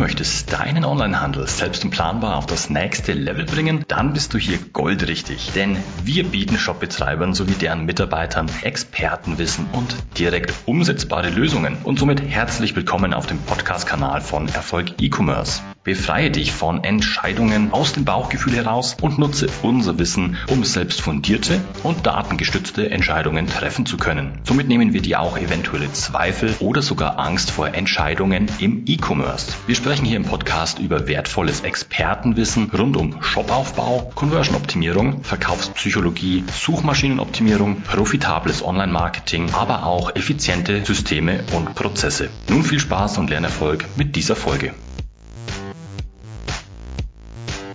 möchtest 0.00 0.50
deinen 0.50 0.86
Onlinehandel 0.86 1.46
selbst 1.46 1.84
und 1.84 1.90
planbar 1.90 2.38
auf 2.38 2.46
das 2.46 2.70
nächste 2.70 3.12
Level 3.12 3.44
bringen, 3.44 3.84
dann 3.86 4.14
bist 4.14 4.32
du 4.32 4.38
hier 4.38 4.58
goldrichtig. 4.72 5.50
Denn 5.54 5.76
wir 6.04 6.24
bieten 6.24 6.56
Shopbetreibern 6.56 7.34
sowie 7.34 7.52
deren 7.52 7.84
Mitarbeitern 7.84 8.50
Expertenwissen 8.62 9.66
und 9.72 9.94
direkt 10.18 10.54
umsetzbare 10.64 11.28
Lösungen. 11.28 11.76
Und 11.84 11.98
somit 11.98 12.22
herzlich 12.22 12.74
willkommen 12.74 13.12
auf 13.12 13.26
dem 13.26 13.38
Podcast-Kanal 13.40 14.22
von 14.22 14.48
Erfolg 14.48 14.94
E-Commerce. 15.02 15.60
Befreie 15.82 16.30
dich 16.30 16.52
von 16.52 16.84
Entscheidungen 16.84 17.72
aus 17.72 17.94
dem 17.94 18.04
Bauchgefühl 18.04 18.54
heraus 18.54 18.98
und 19.00 19.18
nutze 19.18 19.48
unser 19.62 19.98
Wissen, 19.98 20.36
um 20.48 20.62
selbst 20.62 21.00
fundierte 21.00 21.58
und 21.82 22.06
datengestützte 22.06 22.90
Entscheidungen 22.90 23.46
treffen 23.46 23.86
zu 23.86 23.96
können. 23.96 24.40
Somit 24.44 24.68
nehmen 24.68 24.92
wir 24.92 25.00
dir 25.00 25.20
auch 25.20 25.38
eventuelle 25.38 25.90
Zweifel 25.92 26.54
oder 26.60 26.82
sogar 26.82 27.18
Angst 27.18 27.50
vor 27.50 27.74
Entscheidungen 27.74 28.50
im 28.58 28.82
E-Commerce. 28.86 29.54
Wir 29.66 29.74
sprechen 29.90 30.06
hier 30.06 30.18
im 30.18 30.24
Podcast 30.24 30.78
über 30.78 31.08
wertvolles 31.08 31.62
Expertenwissen 31.62 32.70
rund 32.70 32.96
um 32.96 33.20
Shopaufbau, 33.24 34.12
Conversion-Optimierung, 34.14 35.24
Verkaufspsychologie, 35.24 36.44
Suchmaschinenoptimierung, 36.46 37.80
profitables 37.80 38.64
Online-Marketing, 38.64 39.50
aber 39.52 39.84
auch 39.84 40.14
effiziente 40.14 40.84
Systeme 40.84 41.42
und 41.56 41.74
Prozesse. 41.74 42.30
Nun 42.48 42.62
viel 42.62 42.78
Spaß 42.78 43.18
und 43.18 43.30
Lernerfolg 43.30 43.84
mit 43.96 44.14
dieser 44.14 44.36
Folge. 44.36 44.74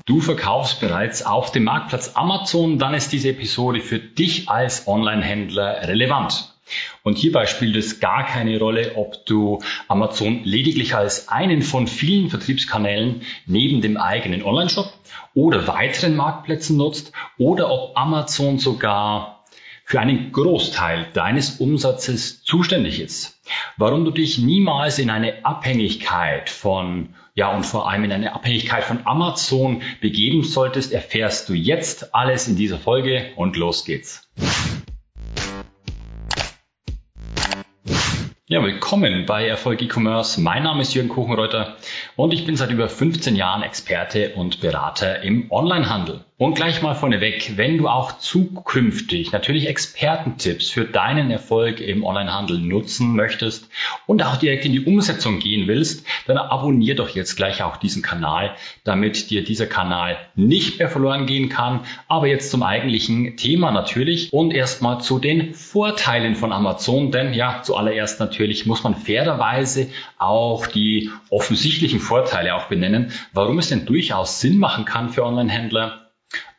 Du 0.05 0.21
verkaufst 0.21 0.79
bereits 0.79 1.25
auf 1.25 1.51
dem 1.51 1.65
Marktplatz 1.65 2.11
Amazon, 2.13 2.79
dann 2.79 2.93
ist 2.93 3.11
diese 3.11 3.27
Episode 3.27 3.81
für 3.81 3.99
dich 3.99 4.47
als 4.47 4.87
Online-Händler 4.87 5.85
relevant. 5.85 6.54
Und 7.03 7.17
hierbei 7.17 7.45
spielt 7.45 7.75
es 7.75 7.99
gar 7.99 8.25
keine 8.25 8.57
Rolle, 8.59 8.93
ob 8.95 9.25
du 9.25 9.61
Amazon 9.87 10.43
lediglich 10.43 10.95
als 10.95 11.29
einen 11.29 11.61
von 11.61 11.87
vielen 11.87 12.29
Vertriebskanälen 12.29 13.21
neben 13.45 13.81
dem 13.81 13.97
eigenen 13.97 14.43
Online-Shop 14.43 14.91
oder 15.33 15.67
weiteren 15.67 16.15
Marktplätzen 16.15 16.77
nutzt 16.77 17.11
oder 17.37 17.69
ob 17.69 17.95
Amazon 17.97 18.57
sogar 18.57 19.43
für 19.83 19.99
einen 19.99 20.31
Großteil 20.31 21.07
deines 21.13 21.59
Umsatzes 21.59 22.43
zuständig 22.43 22.99
ist. 22.99 23.39
Warum 23.77 24.03
du 24.03 24.09
dich 24.09 24.39
niemals 24.39 24.97
in 24.97 25.11
eine 25.11 25.45
Abhängigkeit 25.45 26.49
von 26.49 27.13
ja, 27.35 27.53
und 27.53 27.65
vor 27.65 27.89
allem 27.89 28.05
in 28.05 28.13
eine 28.13 28.33
Abhängigkeit 28.33 28.85
von 28.85 29.05
Amazon 29.05 29.81
begeben 29.99 30.43
solltest, 30.43 30.93
erfährst 30.93 31.49
du 31.49 31.53
jetzt 31.53 32.15
alles 32.15 32.47
in 32.47 32.55
dieser 32.55 32.79
Folge 32.79 33.33
und 33.35 33.57
los 33.57 33.83
geht's. 33.83 34.27
Ja, 38.55 38.63
willkommen 38.63 39.25
bei 39.25 39.45
Erfolg 39.45 39.81
E-Commerce. 39.81 40.39
Mein 40.39 40.63
Name 40.63 40.83
ist 40.83 40.93
Jürgen 40.93 41.09
Kuchenreuter 41.09 41.75
und 42.15 42.33
ich 42.33 42.45
bin 42.45 42.55
seit 42.55 42.71
über 42.71 42.87
15 42.87 43.35
Jahren 43.35 43.63
Experte 43.63 44.33
und 44.35 44.61
Berater 44.61 45.23
im 45.23 45.51
Onlinehandel. 45.51 46.23
Und 46.37 46.55
gleich 46.55 46.81
mal 46.81 46.95
vorneweg, 46.95 47.53
wenn 47.55 47.77
du 47.77 47.87
auch 47.87 48.17
zukünftig 48.17 49.31
natürlich 49.31 49.69
Expertentipps 49.69 50.69
für 50.69 50.83
deinen 50.83 51.31
Erfolg 51.31 51.79
im 51.79 52.03
Onlinehandel 52.03 52.59
nutzen 52.59 53.15
möchtest 53.15 53.69
und 54.05 54.21
auch 54.21 54.35
direkt 54.35 54.65
in 54.65 54.73
die 54.73 54.83
Umsetzung 54.83 55.39
gehen 55.39 55.69
willst, 55.69 56.05
dann 56.27 56.37
abonnier 56.37 56.97
doch 56.97 57.07
jetzt 57.07 57.37
gleich 57.37 57.63
auch 57.63 57.77
diesen 57.77 58.01
Kanal, 58.01 58.53
damit 58.83 59.29
dir 59.29 59.45
dieser 59.45 59.65
Kanal 59.65 60.17
nicht 60.35 60.77
mehr 60.77 60.89
verloren 60.89 61.25
gehen 61.25 61.47
kann. 61.47 61.85
Aber 62.09 62.27
jetzt 62.27 62.51
zum 62.51 62.63
eigentlichen 62.63 63.37
Thema 63.37 63.71
natürlich 63.71 64.33
und 64.33 64.53
erstmal 64.53 64.99
zu 64.99 65.19
den 65.19 65.53
Vorteilen 65.53 66.35
von 66.35 66.51
Amazon, 66.51 67.11
denn 67.11 67.33
ja, 67.33 67.61
zuallererst 67.63 68.19
natürlich 68.19 68.65
muss 68.65 68.83
man 68.83 68.95
fairerweise 68.95 69.89
auch 70.17 70.67
die 70.67 71.11
offensichtlichen 71.29 72.01
Vorteile 72.01 72.55
auch 72.55 72.65
benennen, 72.65 73.13
warum 73.31 73.57
es 73.57 73.69
denn 73.69 73.85
durchaus 73.85 74.41
Sinn 74.41 74.59
machen 74.59 74.83
kann 74.83 75.07
für 75.07 75.23
Onlinehändler, 75.23 76.04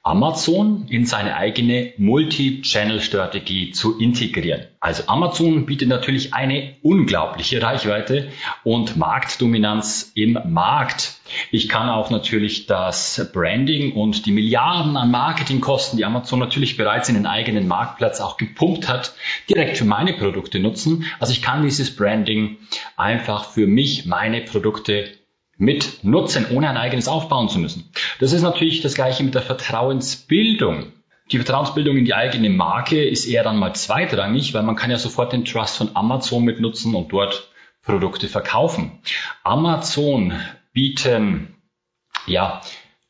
Amazon 0.07 0.87
in 0.89 1.05
seine 1.05 1.35
eigene 1.35 1.93
Multi-Channel-Strategie 1.97 3.73
zu 3.73 3.99
integrieren. 3.99 4.67
Also 4.79 5.03
Amazon 5.09 5.67
bietet 5.67 5.89
natürlich 5.89 6.33
eine 6.33 6.77
unglaubliche 6.83 7.61
Reichweite 7.61 8.29
und 8.63 8.97
Marktdominanz 8.97 10.13
im 10.15 10.39
Markt. 10.47 11.19
Ich 11.51 11.69
kann 11.69 11.89
auch 11.89 12.11
natürlich 12.11 12.67
das 12.67 13.29
Branding 13.33 13.95
und 13.95 14.27
die 14.27 14.31
Milliarden 14.31 14.97
an 14.97 15.11
Marketingkosten, 15.11 15.97
die 15.97 16.05
Amazon 16.05 16.39
natürlich 16.39 16.77
bereits 16.77 17.09
in 17.09 17.17
den 17.17 17.27
eigenen 17.27 17.67
Marktplatz 17.67 18.21
auch 18.21 18.37
gepumpt 18.37 18.89
hat, 18.89 19.13
direkt 19.51 19.77
für 19.77 19.87
meine 19.87 20.13
Produkte 20.13 20.61
nutzen. 20.61 21.05
Also 21.19 21.33
ich 21.33 21.43
kann 21.43 21.65
dieses 21.65 21.97
Branding 21.97 22.59
einfach 22.97 23.51
für 23.51 23.67
mich, 23.67 24.07
meine 24.07 24.41
Produkte 24.43 25.09
mit 25.59 26.05
nutzen, 26.05 26.47
ohne 26.51 26.69
ein 26.69 26.77
eigenes 26.77 27.09
aufbauen 27.09 27.49
zu 27.49 27.59
müssen. 27.59 27.91
Das 28.21 28.33
ist 28.33 28.43
natürlich 28.43 28.83
das 28.83 28.95
gleiche 28.95 29.25
mit 29.25 29.35
der 29.35 29.43
Vertrauensbildung. 29.43 30.93
Die 31.33 31.39
Vertrauensbildung 31.39 31.97
in 31.97 32.05
die 32.05 32.15
eigene 32.15 32.51
Marke 32.51 33.03
ist 33.03 33.27
eher 33.27 33.43
dann 33.43 33.59
mal 33.59 33.75
zweitrangig, 33.75 34.55
weil 34.55 34.63
man 34.63 34.77
kann 34.77 34.91
ja 34.91 34.99
sofort 34.99 35.33
den 35.33 35.45
Trust 35.45 35.77
von 35.77 35.91
Amazon 35.95 36.45
mit 36.45 36.61
nutzen 36.61 36.95
und 36.95 37.13
dort 37.13 37.51
Produkte 37.83 38.29
verkaufen. 38.29 39.01
Amazon 39.43 40.35
bieten 40.73 41.55
ja 42.27 42.61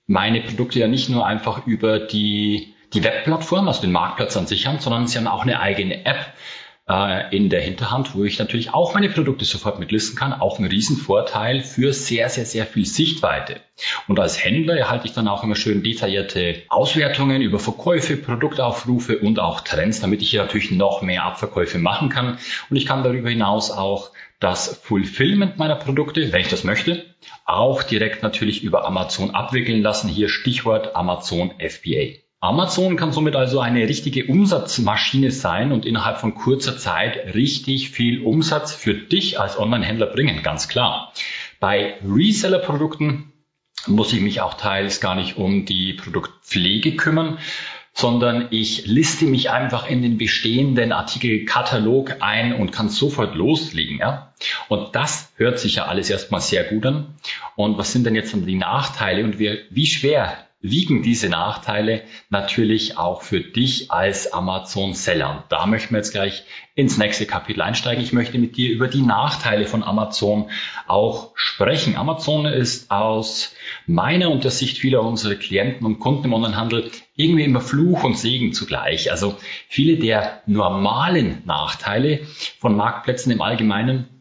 meine 0.07 0.41
Produkte 0.41 0.79
ja 0.79 0.89
nicht 0.89 1.09
nur 1.09 1.27
einfach 1.27 1.67
über 1.67 1.99
die 1.99 2.75
die 2.93 3.03
Webplattform, 3.03 3.69
also 3.69 3.81
den 3.81 3.93
Marktplatz 3.93 4.37
an 4.37 4.47
sich 4.47 4.69
an, 4.69 4.79
sondern 4.79 5.07
sie 5.07 5.19
haben 5.19 5.27
auch 5.27 5.43
eine 5.43 5.61
eigene 5.61 6.07
App 6.07 6.33
äh, 6.89 7.37
in 7.37 7.49
der 7.49 7.61
Hinterhand, 7.61 8.15
wo 8.15 8.25
ich 8.25 8.39
natürlich 8.39 8.73
auch 8.73 8.95
meine 8.95 9.09
Produkte 9.09 9.45
sofort 9.45 9.79
mitlisten 9.79 10.17
kann. 10.17 10.33
Auch 10.33 10.59
ein 10.59 10.67
Riesenvorteil 10.67 11.61
für 11.61 11.93
sehr, 11.93 12.29
sehr, 12.29 12.47
sehr 12.47 12.67
viel 12.67 12.87
Sichtweite. 12.87 13.61
Und 14.09 14.21
als 14.21 14.43
Händler 14.43 14.77
erhalte 14.77 15.07
ich 15.07 15.13
dann 15.13 15.29
auch 15.29 15.43
immer 15.43 15.57
schön 15.57 15.83
detaillierte 15.83 16.63
Auswertungen 16.69 17.43
über 17.43 17.59
Verkäufe, 17.59 18.17
Produktaufrufe 18.17 19.19
und 19.19 19.39
auch 19.39 19.61
Trends, 19.61 20.01
damit 20.01 20.23
ich 20.23 20.31
hier 20.31 20.43
natürlich 20.43 20.71
noch 20.71 21.03
mehr 21.03 21.25
Abverkäufe 21.25 21.79
machen 21.79 22.09
kann. 22.09 22.39
Und 22.71 22.77
ich 22.77 22.87
kann 22.87 23.03
darüber 23.03 23.31
hinaus 23.31 23.71
auch 23.71 24.13
das 24.41 24.81
Fulfillment 24.83 25.57
meiner 25.57 25.77
Produkte, 25.77 26.33
wenn 26.33 26.43
ich 26.43 26.49
das 26.49 26.65
möchte, 26.65 27.07
auch 27.47 27.83
direkt 27.83 28.23
natürlich 28.23 28.63
über 28.63 28.87
Amazon 28.87 29.31
abwickeln 29.31 29.83
lassen. 29.83 30.09
Hier 30.09 30.29
Stichwort 30.29 30.95
Amazon 30.95 31.55
FBA. 31.59 32.26
Amazon 32.47 32.97
kann 32.97 33.11
somit 33.11 33.35
also 33.35 33.59
eine 33.59 33.89
richtige 33.89 34.27
Umsatzmaschine 34.27 35.33
sein 35.33 35.73
und 35.73 35.85
innerhalb 35.85 36.19
von 36.19 36.37
kurzer 36.37 36.79
Zeit 36.79 37.35
richtig 37.35 37.91
viel 37.91 38.23
Umsatz 38.23 38.73
für 38.73 38.95
dich 38.95 39.41
als 39.41 39.59
Online-Händler 39.59 40.07
bringen, 40.07 40.45
ganz 40.45 40.69
klar. 40.69 41.13
Bei 41.59 41.95
Reseller-Produkten 42.09 43.33
muss 43.89 44.13
ich 44.13 44.21
mich 44.21 44.43
auch 44.43 44.55
teils 44.55 45.01
gar 45.01 45.17
nicht 45.17 45.39
um 45.39 45.65
die 45.65 45.95
Produktpflege 45.95 46.95
kümmern, 46.95 47.39
sondern 47.93 48.47
ich 48.51 48.87
liste 48.87 49.25
mich 49.25 49.51
einfach 49.51 49.89
in 49.89 50.03
den 50.03 50.17
bestehenden 50.17 50.93
Artikelkatalog 50.93 52.17
ein 52.21 52.53
und 52.53 52.71
kann 52.71 52.91
sofort 52.91 53.35
loslegen. 53.35 53.99
Ja? 53.99 54.35
Und 54.69 54.95
das 54.95 55.33
hört 55.37 55.59
sich 55.59 55.77
ja 55.77 55.87
alles 55.87 56.11
erstmal 56.11 56.41
sehr 56.41 56.63
gut 56.63 56.87
an. 56.87 57.15
Und 57.57 57.77
was 57.77 57.93
sind 57.93 58.07
denn 58.07 58.15
jetzt 58.15 58.35
dann 58.35 58.47
die 58.47 58.55
Nachteile 58.55 59.25
und 59.25 59.41
wie, 59.41 59.59
wie 59.71 59.87
schwer 59.87 60.47
wiegen 60.71 61.03
diese 61.03 61.29
Nachteile 61.29 62.03
natürlich 62.29 62.99
auch 62.99 63.23
für 63.23 63.41
dich 63.41 63.91
als 63.91 64.33
Amazon-Seller. 64.33 65.31
Und 65.31 65.43
da 65.51 65.67
möchten 65.67 65.95
wir 65.95 65.99
jetzt 65.99 66.13
gleich 66.13 66.45
ins 66.75 66.99
nächste 66.99 67.27
Kapitel 67.27 67.63
einsteigen. 67.63 68.03
Ich 68.05 68.13
möchte 68.13 68.39
mit 68.39 68.57
dir 68.57 68.71
über 68.71 68.89
die 68.89 69.03
Nachteile 69.03 69.67
von 69.67 69.83
Amazon 69.83 70.51
auch 70.87 71.33
sprechen. 71.35 71.97
Amazon 71.97 72.47
ist 72.47 72.91
aus 72.91 73.55
meiner 73.87 74.31
und 74.31 74.45
der 74.45 74.51
Sicht 74.51 74.79
vieler 74.79 75.03
unserer 75.03 75.37
Klienten 75.37 75.87
und 75.87 76.01
Kunden 76.01 76.27
im 76.27 76.35
Onlinehandel 76.35 76.91
irgendwie 77.15 77.45
immer 77.45 77.61
Fluch 77.61 78.05
und 78.05 78.19
Segen 78.19 78.53
zugleich. 78.53 79.11
Also 79.11 79.37
viele 79.69 79.97
der 79.97 80.43
normalen 80.47 81.43
Nachteile 81.47 82.21
von 82.59 82.77
Marktplätzen 82.77 83.33
im 83.33 83.41
Allgemeinen 83.41 84.16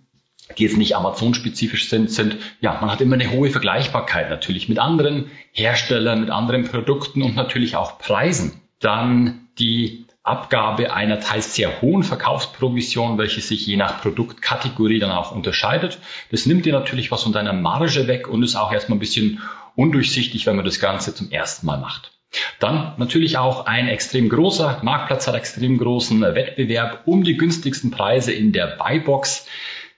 die 0.58 0.64
jetzt 0.64 0.78
nicht 0.78 0.96
Amazon-spezifisch 0.96 1.90
sind, 1.90 2.12
sind, 2.12 2.38
ja, 2.62 2.78
man 2.80 2.92
hat 2.92 3.02
immer 3.02 3.16
eine 3.16 3.32
hohe 3.32 3.50
Vergleichbarkeit 3.50 4.30
natürlich 4.30 4.70
mit 4.70 4.80
anderen 4.80 5.32
Herstellern, 5.52 6.22
mit 6.22 6.30
anderen 6.30 6.66
Produkten 6.66 7.22
und 7.24 7.36
natürlich 7.36 7.76
auch 7.76 7.98
Preisen. 7.98 8.62
Dann 8.80 9.48
die 9.58 10.06
Abgabe 10.24 10.94
einer 10.94 11.20
teils 11.20 11.54
sehr 11.54 11.82
hohen 11.82 12.04
Verkaufsprovision, 12.04 13.18
welche 13.18 13.42
sich 13.42 13.66
je 13.68 13.78
nach 13.78 14.02
Produktkategorie 14.02 15.00
dann 15.00 15.12
auch 15.12 15.32
unterscheidet. 15.32 16.00
Das 16.32 16.48
nimmt 16.48 16.66
dir 16.66 16.74
natürlich 16.74 17.12
was 17.12 17.24
von 17.24 17.32
deiner 17.32 17.54
Marge 17.54 18.08
weg 18.08 18.28
und 18.28 18.42
ist 18.42 18.56
auch 18.56 18.72
erstmal 18.72 18.98
ein 18.98 19.02
bisschen 19.02 19.42
undurchsichtig, 19.76 20.48
wenn 20.48 20.56
man 20.56 20.66
das 20.66 20.80
Ganze 20.80 21.14
zum 21.14 21.30
ersten 21.30 21.68
Mal 21.68 21.78
macht. 21.78 22.12
Dann 22.60 22.94
natürlich 22.98 23.38
auch 23.38 23.66
ein 23.66 23.88
extrem 23.88 24.30
großer 24.30 24.80
Marktplatz 24.82 25.28
hat 25.28 25.36
extrem 25.36 25.78
großen 25.78 26.22
Wettbewerb 26.22 27.04
um 27.06 27.24
die 27.24 27.38
günstigsten 27.38 27.92
Preise 27.92 28.32
in 28.32 28.52
der 28.52 28.76
Buybox 28.78 29.48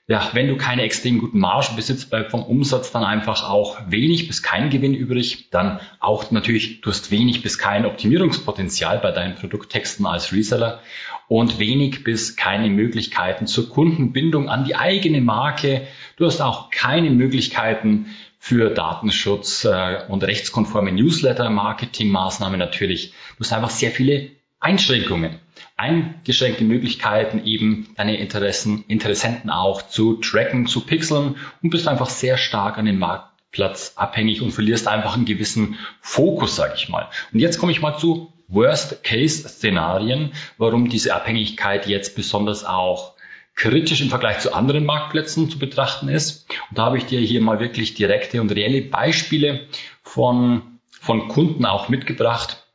ja, 0.07 0.30
wenn 0.33 0.48
du 0.48 0.56
keine 0.56 0.83
extrem 0.83 1.19
guten 1.19 1.39
Margen 1.39 1.75
besitzt, 1.75 2.09
bleibt 2.09 2.31
vom 2.31 2.44
Umsatz 2.44 2.92
dann 2.92 3.04
einfach 3.04 3.50
auch 3.50 3.77
wenig 3.89 4.27
bis 4.27 4.42
kein 4.42 4.69
Gewinn 4.69 4.94
übrig. 4.94 5.50
Dann 5.51 5.80
auch 6.00 6.31
natürlich, 6.31 6.81
du 6.81 6.89
hast 6.89 7.12
wenig 7.12 7.44
bis 7.44 7.57
kein 7.57 7.86
Optimierungspotenzial 7.86 9.00
bei 9.00 9.12
deinen 9.12 9.36
Produkttexten 9.36 10.06
als 10.06 10.31
Reseller 10.31 10.80
und 11.27 11.59
wenig 11.59 12.06
bis 12.06 12.38
keine 12.38 12.69
Möglichkeiten 12.69 13.48
zur 13.48 13.69
Kundenbindung 13.69 14.48
an 14.48 14.63
die 14.63 14.75
eigene 14.75 15.19
Marke 15.19 15.88
Du 16.18 16.25
hast 16.25 16.42
auch 16.42 16.71
keine 16.71 17.12
Möglichkeiten 17.12 18.07
für 18.39 18.71
Datenschutz 18.71 19.65
äh, 19.65 20.00
und 20.07 20.24
rechtskonforme 20.24 20.92
Newsletter-Marketing-Maßnahmen 20.92 22.57
natürlich. 22.57 23.13
Du 23.38 23.44
hast 23.44 23.54
einfach 23.54 23.69
sehr 23.69 23.92
viele 23.92 24.31
Einschränkungen. 24.59 25.39
Eingeschränkte 25.75 26.63
Möglichkeiten, 26.63 27.45
eben 27.45 27.94
deine 27.95 28.18
Interessen, 28.18 28.83
Interessenten 28.88 29.50
auch 29.50 29.83
zu 29.83 30.15
tracken, 30.15 30.65
zu 30.65 30.81
pixeln 30.81 31.36
und 31.62 31.69
bist 31.69 31.88
einfach 31.88 32.09
sehr 32.09 32.38
stark 32.38 32.77
an 32.77 32.86
den 32.86 32.98
Marktplatz 32.98 33.94
abhängig 33.95 34.42
und 34.42 34.51
verlierst 34.51 34.88
einfach 34.88 35.15
einen 35.15 35.25
gewissen 35.25 35.77
Fokus, 36.01 36.56
sage 36.56 36.74
ich 36.75 36.89
mal. 36.89 37.07
Und 37.31 37.39
jetzt 37.39 37.59
komme 37.59 37.71
ich 37.71 37.81
mal 37.81 37.98
zu 37.98 38.33
Worst-Case-Szenarien, 38.48 40.31
warum 40.57 40.89
diese 40.89 41.13
Abhängigkeit 41.13 41.88
jetzt 41.88 42.15
besonders 42.15 42.65
auch 42.65 43.13
kritisch 43.56 44.01
im 44.01 44.09
Vergleich 44.09 44.39
zu 44.39 44.54
anderen 44.54 44.86
Marktplätzen 44.86 45.50
zu 45.50 45.59
betrachten 45.59 46.07
ist. 46.07 46.48
Und 46.69 46.77
da 46.77 46.86
habe 46.86 46.98
ich 46.98 47.06
dir 47.06 47.19
hier 47.19 47.42
mal 47.42 47.59
wirklich 47.59 47.95
direkte 47.95 48.39
und 48.39 48.51
reelle 48.51 48.81
Beispiele 48.83 49.68
von, 50.04 50.80
von 50.89 51.27
Kunden 51.27 51.65
auch 51.65 51.89
mitgebracht, 51.89 52.67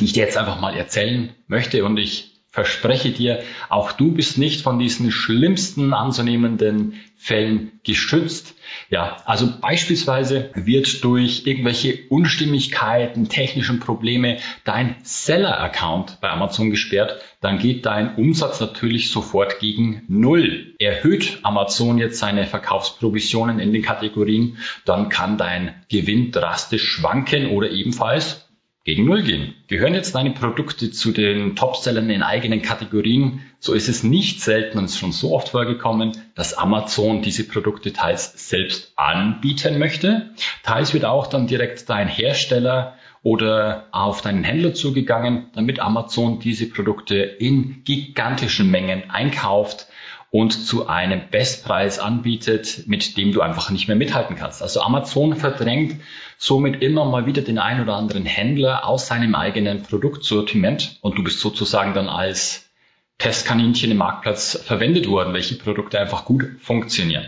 die 0.00 0.04
ich 0.06 0.12
dir 0.12 0.24
jetzt 0.24 0.36
einfach 0.36 0.60
mal 0.60 0.76
erzählen 0.76 1.34
möchte. 1.46 1.84
Und 1.84 1.98
ich 1.98 2.32
verspreche 2.52 3.10
dir, 3.10 3.42
auch 3.70 3.92
du 3.92 4.12
bist 4.12 4.36
nicht 4.36 4.60
von 4.60 4.78
diesen 4.78 5.10
schlimmsten 5.10 5.94
anzunehmenden 5.94 7.00
Fällen 7.16 7.80
geschützt. 7.82 8.54
Ja, 8.90 9.16
also 9.24 9.48
beispielsweise 9.60 10.50
wird 10.54 11.02
durch 11.02 11.46
irgendwelche 11.46 12.00
Unstimmigkeiten, 12.10 13.30
technischen 13.30 13.80
Probleme 13.80 14.38
dein 14.64 14.96
Seller-Account 15.02 16.18
bei 16.20 16.28
Amazon 16.28 16.70
gesperrt, 16.70 17.22
dann 17.40 17.58
geht 17.58 17.86
dein 17.86 18.16
Umsatz 18.16 18.60
natürlich 18.60 19.10
sofort 19.10 19.58
gegen 19.58 20.02
Null. 20.08 20.74
Erhöht 20.78 21.38
Amazon 21.44 21.96
jetzt 21.96 22.18
seine 22.18 22.46
Verkaufsprovisionen 22.46 23.60
in 23.60 23.72
den 23.72 23.82
Kategorien, 23.82 24.58
dann 24.84 25.08
kann 25.08 25.38
dein 25.38 25.74
Gewinn 25.88 26.32
drastisch 26.32 26.86
schwanken 26.86 27.46
oder 27.46 27.70
ebenfalls 27.70 28.41
gegen 28.84 29.04
Null 29.04 29.22
gehen. 29.22 29.54
Gehören 29.68 29.94
jetzt 29.94 30.14
deine 30.14 30.32
Produkte 30.32 30.90
zu 30.90 31.12
den 31.12 31.54
Topsellern 31.54 32.10
in 32.10 32.22
eigenen 32.22 32.62
Kategorien, 32.62 33.42
so 33.60 33.74
ist 33.74 33.88
es 33.88 34.02
nicht 34.02 34.40
selten 34.40 34.78
und 34.78 34.86
ist 34.86 34.98
schon 34.98 35.12
so 35.12 35.32
oft 35.32 35.50
vorgekommen, 35.50 36.12
dass 36.34 36.54
Amazon 36.54 37.22
diese 37.22 37.44
Produkte 37.44 37.92
teils 37.92 38.48
selbst 38.48 38.92
anbieten 38.96 39.78
möchte. 39.78 40.30
Teils 40.64 40.94
wird 40.94 41.04
auch 41.04 41.28
dann 41.28 41.46
direkt 41.46 41.88
dein 41.88 42.08
Hersteller 42.08 42.96
oder 43.22 43.86
auf 43.92 44.20
deinen 44.20 44.42
Händler 44.42 44.74
zugegangen, 44.74 45.46
damit 45.54 45.78
Amazon 45.78 46.40
diese 46.40 46.68
Produkte 46.68 47.16
in 47.16 47.84
gigantischen 47.84 48.68
Mengen 48.68 49.10
einkauft 49.10 49.86
und 50.32 50.52
zu 50.52 50.88
einem 50.88 51.28
Bestpreis 51.30 51.98
anbietet, 51.98 52.84
mit 52.86 53.18
dem 53.18 53.32
du 53.32 53.42
einfach 53.42 53.68
nicht 53.68 53.86
mehr 53.86 53.98
mithalten 53.98 54.34
kannst. 54.34 54.62
Also 54.62 54.80
Amazon 54.80 55.36
verdrängt 55.36 56.00
somit 56.38 56.82
immer 56.82 57.04
mal 57.04 57.26
wieder 57.26 57.42
den 57.42 57.58
ein 57.58 57.82
oder 57.82 57.96
anderen 57.96 58.24
Händler 58.24 58.88
aus 58.88 59.08
seinem 59.08 59.34
eigenen 59.34 59.82
Produktsortiment 59.82 60.96
und 61.02 61.18
du 61.18 61.22
bist 61.22 61.38
sozusagen 61.38 61.92
dann 61.92 62.08
als 62.08 62.70
Testkaninchen 63.18 63.90
im 63.90 63.98
Marktplatz 63.98 64.58
verwendet 64.64 65.06
worden, 65.06 65.34
welche 65.34 65.56
Produkte 65.56 66.00
einfach 66.00 66.24
gut 66.24 66.46
funktionieren. 66.60 67.26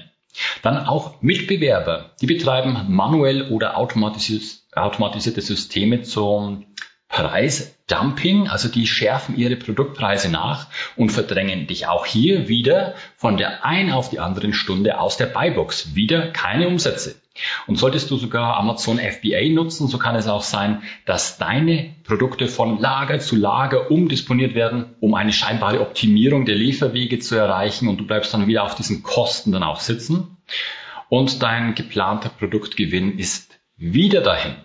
Dann 0.62 0.78
auch 0.86 1.20
Mitbewerber, 1.20 2.12
die 2.22 2.26
betreiben 2.26 2.86
manuell 2.88 3.50
oder 3.50 3.76
automatisierte 3.76 5.42
Systeme 5.42 6.02
zum 6.02 6.64
Preisdumping, 7.14 8.48
also 8.48 8.68
die 8.68 8.88
schärfen 8.88 9.36
ihre 9.36 9.54
Produktpreise 9.54 10.28
nach 10.32 10.66
und 10.96 11.12
verdrängen 11.12 11.68
dich 11.68 11.86
auch 11.86 12.06
hier 12.06 12.48
wieder 12.48 12.96
von 13.16 13.36
der 13.36 13.64
einen 13.64 13.92
auf 13.92 14.10
die 14.10 14.18
anderen 14.18 14.52
Stunde 14.52 14.98
aus 14.98 15.16
der 15.16 15.26
Buybox. 15.26 15.94
Wieder 15.94 16.32
keine 16.32 16.66
Umsätze. 16.66 17.14
Und 17.68 17.76
solltest 17.76 18.10
du 18.10 18.16
sogar 18.16 18.56
Amazon 18.56 18.98
FBA 18.98 19.48
nutzen, 19.50 19.86
so 19.86 19.96
kann 19.96 20.16
es 20.16 20.26
auch 20.26 20.42
sein, 20.42 20.82
dass 21.04 21.38
deine 21.38 21.94
Produkte 22.02 22.48
von 22.48 22.80
Lager 22.80 23.20
zu 23.20 23.36
Lager 23.36 23.92
umdisponiert 23.92 24.56
werden, 24.56 24.86
um 24.98 25.14
eine 25.14 25.32
scheinbare 25.32 25.82
Optimierung 25.82 26.46
der 26.46 26.56
Lieferwege 26.56 27.20
zu 27.20 27.36
erreichen 27.36 27.86
und 27.86 27.98
du 27.98 28.06
bleibst 28.08 28.34
dann 28.34 28.48
wieder 28.48 28.64
auf 28.64 28.74
diesen 28.74 29.04
Kosten 29.04 29.52
dann 29.52 29.62
auch 29.62 29.78
sitzen. 29.78 30.36
Und 31.08 31.44
dein 31.44 31.76
geplanter 31.76 32.28
Produktgewinn 32.28 33.18
ist 33.18 33.56
wieder 33.76 34.20
dahin. 34.20 34.56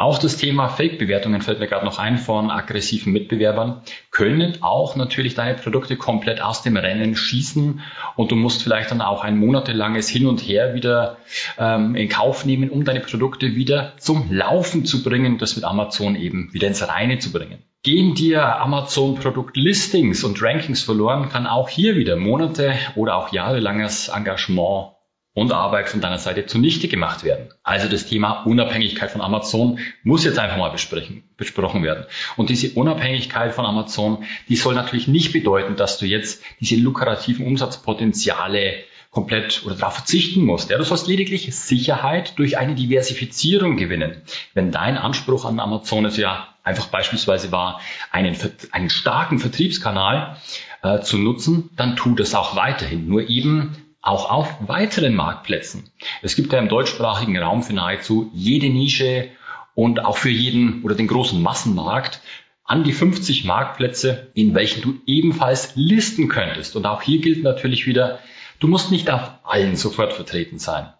Auch 0.00 0.18
das 0.18 0.36
Thema 0.36 0.68
Fake-Bewertungen 0.68 1.42
fällt 1.42 1.58
mir 1.58 1.66
gerade 1.66 1.84
noch 1.84 1.98
ein 1.98 2.18
von 2.18 2.52
aggressiven 2.52 3.12
Mitbewerbern, 3.12 3.82
können 4.12 4.58
auch 4.60 4.94
natürlich 4.94 5.34
deine 5.34 5.58
Produkte 5.58 5.96
komplett 5.96 6.40
aus 6.40 6.62
dem 6.62 6.76
Rennen 6.76 7.16
schießen 7.16 7.80
und 8.14 8.30
du 8.30 8.36
musst 8.36 8.62
vielleicht 8.62 8.92
dann 8.92 9.00
auch 9.00 9.24
ein 9.24 9.36
monatelanges 9.36 10.08
Hin 10.08 10.28
und 10.28 10.38
Her 10.38 10.74
wieder 10.74 11.16
ähm, 11.58 11.96
in 11.96 12.08
Kauf 12.08 12.44
nehmen, 12.44 12.70
um 12.70 12.84
deine 12.84 13.00
Produkte 13.00 13.56
wieder 13.56 13.94
zum 13.98 14.32
Laufen 14.32 14.84
zu 14.84 15.02
bringen, 15.02 15.36
das 15.38 15.56
mit 15.56 15.64
Amazon 15.64 16.14
eben 16.14 16.52
wieder 16.52 16.68
ins 16.68 16.86
Reine 16.86 17.18
zu 17.18 17.32
bringen. 17.32 17.64
Gehen 17.82 18.14
dir 18.14 18.60
Amazon 18.60 19.16
Produktlistings 19.16 20.22
und 20.22 20.40
Rankings 20.40 20.80
verloren, 20.80 21.28
kann 21.28 21.48
auch 21.48 21.68
hier 21.68 21.96
wieder 21.96 22.14
Monate 22.14 22.74
oder 22.94 23.16
auch 23.16 23.32
jahrelanges 23.32 24.10
Engagement 24.10 24.92
und 25.38 25.52
Arbeit 25.52 25.88
von 25.88 26.00
deiner 26.00 26.18
Seite 26.18 26.46
zunichte 26.46 26.88
gemacht 26.88 27.22
werden. 27.22 27.50
Also 27.62 27.88
das 27.88 28.06
Thema 28.06 28.42
Unabhängigkeit 28.42 29.10
von 29.10 29.20
Amazon 29.20 29.78
muss 30.02 30.24
jetzt 30.24 30.38
einfach 30.38 30.56
mal 30.56 30.70
besprochen 30.70 31.82
werden. 31.84 32.06
Und 32.36 32.50
diese 32.50 32.70
Unabhängigkeit 32.70 33.54
von 33.54 33.64
Amazon, 33.64 34.24
die 34.48 34.56
soll 34.56 34.74
natürlich 34.74 35.06
nicht 35.06 35.32
bedeuten, 35.32 35.76
dass 35.76 35.98
du 35.98 36.06
jetzt 36.06 36.42
diese 36.58 36.74
lukrativen 36.74 37.46
Umsatzpotenziale 37.46 38.82
komplett 39.10 39.62
oder 39.64 39.76
darauf 39.76 39.94
verzichten 39.94 40.44
musst. 40.44 40.70
Ja, 40.70 40.76
du 40.76 40.84
sollst 40.84 41.06
lediglich 41.06 41.54
Sicherheit 41.54 42.36
durch 42.38 42.58
eine 42.58 42.74
Diversifizierung 42.74 43.76
gewinnen. 43.76 44.22
Wenn 44.54 44.72
dein 44.72 44.98
Anspruch 44.98 45.44
an 45.44 45.60
Amazon 45.60 46.04
es 46.04 46.16
ja 46.16 46.48
einfach 46.64 46.88
beispielsweise 46.88 47.52
war, 47.52 47.80
einen, 48.10 48.36
einen 48.72 48.90
starken 48.90 49.38
Vertriebskanal 49.38 50.36
äh, 50.82 50.98
zu 51.00 51.16
nutzen, 51.16 51.70
dann 51.76 51.94
tu 51.94 52.16
das 52.16 52.34
auch 52.34 52.56
weiterhin. 52.56 53.08
Nur 53.08 53.28
eben 53.28 53.76
auch 54.08 54.30
auf 54.30 54.56
weiteren 54.66 55.14
Marktplätzen. 55.14 55.90
Es 56.22 56.34
gibt 56.34 56.52
ja 56.54 56.58
im 56.58 56.68
deutschsprachigen 56.68 57.36
Raum 57.36 57.62
für 57.62 57.74
nahezu 57.74 58.30
jede 58.32 58.70
Nische 58.70 59.28
und 59.74 60.02
auch 60.02 60.16
für 60.16 60.30
jeden 60.30 60.82
oder 60.82 60.94
den 60.94 61.08
großen 61.08 61.42
Massenmarkt 61.42 62.22
an 62.64 62.84
die 62.84 62.94
50 62.94 63.44
Marktplätze, 63.44 64.30
in 64.32 64.54
welchen 64.54 64.80
du 64.80 64.94
ebenfalls 65.06 65.72
listen 65.74 66.28
könntest. 66.28 66.74
Und 66.74 66.86
auch 66.86 67.02
hier 67.02 67.20
gilt 67.20 67.42
natürlich 67.42 67.86
wieder, 67.86 68.18
du 68.60 68.66
musst 68.66 68.90
nicht 68.90 69.10
auf 69.10 69.30
allen 69.44 69.76
sofort 69.76 70.14
vertreten 70.14 70.58
sein. 70.58 70.90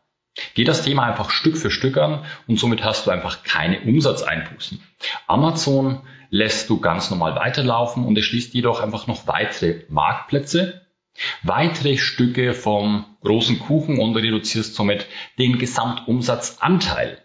Geh 0.54 0.64
das 0.64 0.82
Thema 0.82 1.04
einfach 1.04 1.30
Stück 1.30 1.56
für 1.56 1.70
Stück 1.70 1.96
an 1.96 2.26
und 2.46 2.60
somit 2.60 2.84
hast 2.84 3.06
du 3.06 3.10
einfach 3.10 3.42
keine 3.42 3.80
Umsatzeinbußen. 3.80 4.82
Amazon 5.26 6.02
lässt 6.28 6.68
du 6.68 6.78
ganz 6.78 7.10
normal 7.10 7.36
weiterlaufen 7.36 8.04
und 8.04 8.18
es 8.18 8.26
schließt 8.26 8.52
jedoch 8.52 8.80
einfach 8.80 9.06
noch 9.06 9.26
weitere 9.26 9.84
Marktplätze 9.88 10.82
weitere 11.42 11.96
Stücke 11.96 12.54
vom 12.54 13.04
großen 13.22 13.58
Kuchen 13.58 13.98
und 13.98 14.16
reduzierst 14.16 14.74
somit 14.74 15.06
den 15.38 15.58
Gesamtumsatzanteil, 15.58 17.18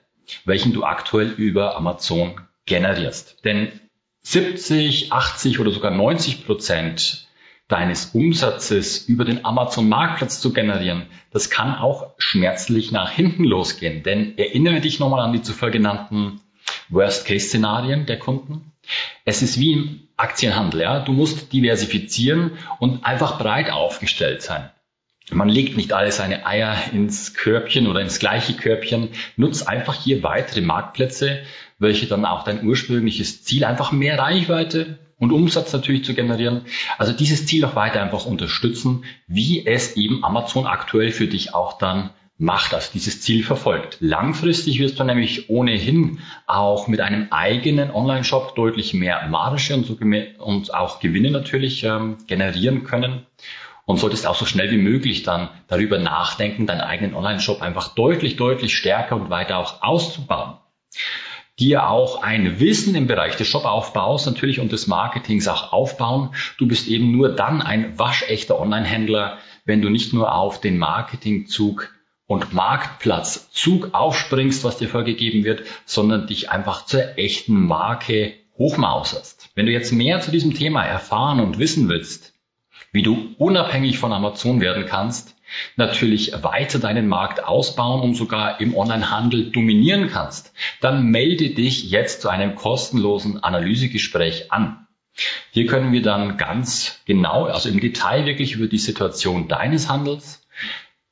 welchen 0.46 0.74
du 0.74 0.84
aktuell 0.84 1.30
über 1.30 1.76
Amazon 1.76 2.40
generierst. 2.66 3.44
Denn 3.46 3.72
70, 4.22 5.12
80 5.12 5.60
oder 5.60 5.72
sogar 5.72 5.92
90 5.92 6.46
Prozent 6.46 7.28
deines 7.68 8.08
Umsatzes 8.14 9.08
über 9.08 9.26
den 9.26 9.46
Amazon 9.46 9.90
Marktplatz 9.90 10.40
zu 10.40 10.54
generieren, 10.54 11.08
das 11.32 11.50
kann 11.50 11.76
auch 11.76 12.14
schmerzlich 12.18 12.92
nach 12.92 13.10
hinten 13.10 13.44
losgehen. 13.44 14.04
Denn 14.04 14.38
erinnere 14.38 14.82
dich 14.82 15.00
nochmal 15.00 15.22
an 15.22 15.34
die 15.34 15.42
zuvor 15.42 15.72
genannten 15.72 16.42
Worst-Case-Szenarien 16.90 18.06
der 18.06 18.20
Kunden. 18.20 18.73
Es 19.26 19.42
ist 19.42 19.60
wie 19.60 19.74
im 19.74 20.08
Aktienhandel, 20.18 20.82
ja. 20.82 21.00
Du 21.00 21.14
musst 21.14 21.54
diversifizieren 21.54 22.52
und 22.80 23.06
einfach 23.06 23.38
breit 23.40 23.72
aufgestellt 23.72 24.42
sein. 24.42 24.70
Man 25.32 25.48
legt 25.48 25.78
nicht 25.78 25.94
alle 25.94 26.12
seine 26.12 26.46
Eier 26.46 26.76
ins 26.92 27.34
Körbchen 27.34 27.88
oder 27.88 28.02
ins 28.02 28.20
gleiche 28.20 28.54
Körbchen. 28.54 29.10
Nutz 29.38 29.62
einfach 29.62 29.96
hier 29.96 30.22
weitere 30.22 30.62
Marktplätze, 30.62 31.44
welche 31.80 32.08
dann 32.08 32.26
auch 32.26 32.44
dein 32.44 32.66
ursprüngliches 32.66 33.44
Ziel 33.44 33.64
einfach 33.64 33.92
mehr 33.92 34.20
Reichweite 34.20 35.00
und 35.18 35.32
Umsatz 35.32 35.72
natürlich 35.72 36.04
zu 36.04 36.14
generieren. 36.14 36.66
Also 36.98 37.14
dieses 37.14 37.46
Ziel 37.46 37.64
auch 37.64 37.76
weiter 37.76 38.02
einfach 38.02 38.26
unterstützen, 38.26 39.06
wie 39.28 39.66
es 39.66 39.96
eben 39.96 40.24
Amazon 40.26 40.66
aktuell 40.66 41.12
für 41.12 41.28
dich 41.28 41.54
auch 41.54 41.78
dann 41.78 42.10
macht, 42.38 42.74
also 42.74 42.90
dieses 42.94 43.22
Ziel 43.22 43.44
verfolgt. 43.44 43.98
Langfristig 44.00 44.80
wirst 44.80 45.00
du 45.00 45.04
nämlich 45.04 45.50
ohnehin 45.50 46.20
auch 46.48 46.88
mit 46.88 47.00
einem 47.00 47.28
eigenen 47.32 47.92
Online-Shop 47.92 48.56
deutlich 48.56 48.94
mehr 48.94 49.28
Marge 49.30 49.76
und, 49.76 49.86
so, 49.86 49.98
und 50.40 50.74
auch 50.74 51.00
Gewinne 51.00 51.32
natürlich 51.32 51.84
ähm, 51.84 52.18
generieren 52.28 52.84
können 52.84 53.26
und 53.86 53.98
solltest 53.98 54.26
auch 54.26 54.36
so 54.36 54.46
schnell 54.46 54.72
wie 54.72 54.78
möglich 54.78 55.24
dann 55.24 55.50
darüber 55.68 56.00
nachdenken, 56.00 56.66
deinen 56.66 56.82
eigenen 56.82 57.16
Online-Shop 57.16 57.62
einfach 57.62 57.94
deutlich, 57.96 58.36
deutlich 58.36 58.76
stärker 58.76 59.16
und 59.16 59.30
weiter 59.30 59.58
auch 59.58 59.84
auszubauen. 59.84 60.58
Dir 61.60 61.88
auch 61.88 62.24
ein 62.24 62.60
Wissen 62.60 62.96
im 62.96 63.06
Bereich 63.06 63.36
des 63.36 63.48
Shopaufbaus 63.48 64.26
natürlich 64.26 64.60
und 64.60 64.72
des 64.72 64.88
Marketings 64.88 65.48
auch 65.48 65.72
aufbauen. 65.72 66.34
Du 66.58 66.68
bist 66.68 66.88
eben 66.88 67.12
nur 67.12 67.30
dann 67.30 67.62
ein 67.62 68.00
waschechter 68.00 68.60
Online-Händler, 68.60 69.38
wenn 69.64 69.82
du 69.82 69.90
nicht 69.90 70.14
nur 70.14 70.34
auf 70.34 70.60
den 70.60 70.80
Marketingzug 70.80 71.94
und 72.34 72.52
Marktplatzzug 72.52 73.94
aufspringst, 73.94 74.64
was 74.64 74.78
dir 74.78 74.90
vorgegeben 74.90 75.44
wird, 75.44 75.64
sondern 75.86 76.28
dich 76.28 76.50
einfach 76.50 76.86
zur 76.86 77.18
echten 77.18 77.66
Marke 77.66 78.34
hochmauserst. 78.58 79.50
Wenn 79.56 79.68
du 79.68 79.72
jetzt 79.72 79.92
mehr 79.92 80.20
zu 80.20 80.32
diesem 80.32 80.54
Thema 80.54 80.84
erfahren 80.84 81.40
und 81.40 81.60
wissen 81.60 81.90
willst, 81.90 82.34
wie 82.92 83.04
du 83.04 83.36
unabhängig 83.38 84.00
von 84.00 84.12
Amazon 84.12 84.62
werden 84.62 84.86
kannst, 84.88 85.36
natürlich 85.76 86.44
weiter 86.44 86.80
deinen 86.80 87.08
Markt 87.08 87.44
ausbauen 87.44 88.02
und 88.02 88.16
sogar 88.16 88.60
im 88.60 88.76
Onlinehandel 88.76 89.52
dominieren 89.52 90.10
kannst, 90.10 90.54
dann 90.82 91.06
melde 91.08 91.52
dich 91.52 91.90
jetzt 91.92 92.22
zu 92.22 92.30
einem 92.30 92.56
kostenlosen 92.56 93.44
Analysegespräch 93.44 94.52
an. 94.52 94.88
Hier 95.52 95.68
können 95.68 95.92
wir 95.92 96.02
dann 96.02 96.38
ganz 96.38 97.00
genau, 97.06 97.46
also 97.46 97.70
im 97.70 97.80
Detail 97.80 98.26
wirklich 98.26 98.54
über 98.54 98.66
die 98.66 98.80
Situation 98.80 99.48
deines 99.48 99.88
Handels, 99.88 100.43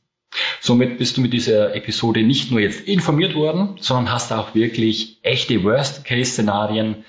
Somit 0.61 0.99
bist 0.99 1.16
du 1.16 1.21
mit 1.21 1.33
dieser 1.33 1.75
Episode 1.75 2.23
nicht 2.23 2.50
nur 2.50 2.61
jetzt 2.61 2.87
informiert 2.87 3.35
worden, 3.35 3.76
sondern 3.81 4.12
hast 4.12 4.33
auch 4.33 4.54
wirklich 4.54 5.19
echte 5.23 5.62
Worst-Case-Szenarien 5.64 7.04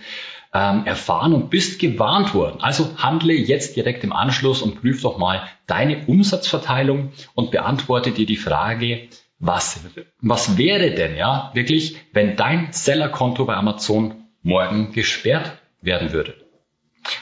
ähm, 0.53 0.86
erfahren 0.86 1.33
und 1.33 1.50
bist 1.50 1.79
gewarnt 1.79 2.33
worden. 2.33 2.62
Also 2.62 2.98
handle 2.98 3.33
jetzt 3.33 3.75
direkt 3.75 4.03
im 4.03 4.13
Anschluss 4.13 4.62
und 4.62 4.81
prüf 4.81 5.01
doch 5.01 5.17
mal 5.17 5.48
deine 5.67 6.05
Umsatzverteilung 6.05 7.12
und 7.33 7.51
beantworte 7.51 8.12
dir 8.12 8.25
die 8.25 8.38
Frage, 8.38 9.07
was, 9.39 9.81
was 10.22 10.57
wäre 10.57 10.91
denn 10.91 11.17
ja 11.17 11.51
wirklich, 11.53 11.98
wenn 12.13 12.36
dein 12.36 12.72
Sellerkonto 12.72 13.45
bei 13.45 13.55
Amazon 13.55 14.23
morgen 14.43 14.91
gesperrt 14.91 15.57
werden 15.81 16.13
würde? 16.13 16.35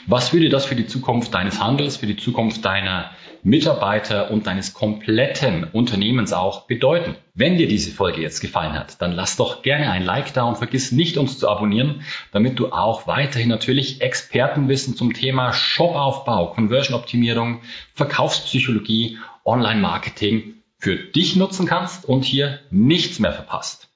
Was 0.08 0.34
würde 0.34 0.50
das 0.50 0.66
für 0.66 0.76
die 0.76 0.86
Zukunft 0.86 1.34
deines 1.34 1.60
Handels, 1.60 1.98
für 1.98 2.06
die 2.06 2.18
Zukunft 2.18 2.64
deiner 2.66 3.12
Mitarbeiter 3.44 4.30
und 4.30 4.46
deines 4.46 4.74
kompletten 4.74 5.64
Unternehmens 5.64 6.34
auch 6.34 6.68
bedeuten? 6.68 7.16
Wenn 7.34 7.58
dir 7.58 7.68
diese 7.68 7.92
Folge 7.92 8.22
jetzt 8.22 8.42
gefallen 8.42 8.74
hat, 8.74 9.02
dann 9.02 9.12
lass 9.12 9.38
doch 9.38 9.64
gerne 9.64 9.90
ein 9.90 10.04
Like 10.04 10.34
da 10.34 10.44
und 10.44 10.58
vergiss 10.58 10.92
nicht, 10.92 11.18
uns 11.18 11.40
zu 11.40 11.50
abonnieren, 11.50 12.04
damit 12.32 12.60
du 12.60 12.72
auch 12.72 13.08
weiterhin 13.08 13.50
natürlich 13.50 14.02
Expertenwissen 14.02 14.96
zum 14.96 15.14
Thema 15.14 15.54
Shopaufbau, 15.54 16.48
Conversion-Optimierung, 16.48 17.62
Verkaufspsychologie, 17.96 19.18
Online-Marketing 19.46 20.56
für 20.78 20.96
dich 20.96 21.36
nutzen 21.36 21.66
kannst 21.66 22.06
und 22.06 22.24
hier 22.24 22.60
nichts 22.70 23.20
mehr 23.20 23.34
verpasst. 23.34 23.91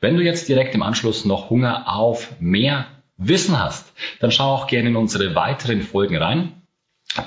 Wenn 0.00 0.16
du 0.16 0.22
jetzt 0.22 0.48
direkt 0.48 0.74
im 0.74 0.82
Anschluss 0.82 1.24
noch 1.24 1.50
Hunger 1.50 1.84
auf 1.86 2.32
mehr 2.40 2.86
Wissen 3.16 3.58
hast, 3.58 3.92
dann 4.20 4.30
schau 4.30 4.54
auch 4.54 4.66
gerne 4.66 4.88
in 4.88 4.96
unsere 4.96 5.34
weiteren 5.34 5.82
Folgen 5.82 6.16
rein. 6.16 6.62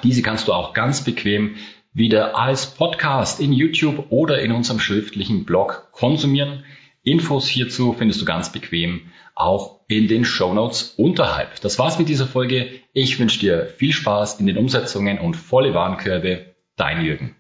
Diese 0.04 0.22
kannst 0.22 0.48
du 0.48 0.54
auch 0.54 0.74
ganz 0.74 1.04
bequem 1.04 1.56
wieder 1.94 2.36
als 2.38 2.74
Podcast 2.74 3.40
in 3.40 3.54
YouTube 3.54 4.08
oder 4.10 4.42
in 4.42 4.52
unserem 4.52 4.80
schriftlichen 4.80 5.46
Blog 5.46 5.90
konsumieren. 5.92 6.63
Infos 7.04 7.48
hierzu 7.48 7.94
findest 7.94 8.22
du 8.22 8.25
ganz 8.25 8.52
bequem 8.52 9.12
auch 9.36 9.82
in 9.88 10.08
den 10.08 10.25
Show 10.25 10.54
Notes 10.54 10.94
unterhalb. 10.98 11.60
Das 11.62 11.78
war's 11.78 12.00
mit 12.00 12.10
dieser 12.10 12.28
Folge. 12.28 12.80
Ich 12.94 13.20
wünsche 13.20 13.40
dir 13.40 13.66
viel 13.78 13.92
Spaß 13.92 14.40
in 14.40 14.48
den 14.48 14.58
Umsetzungen 14.58 15.20
und 15.20 15.36
volle 15.36 15.74
Warenkörbe. 15.74 16.56
Dein 16.75 17.06
Jürgen. 17.06 17.36